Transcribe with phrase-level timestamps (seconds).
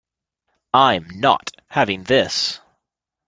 [0.73, 2.59] I'm not having this.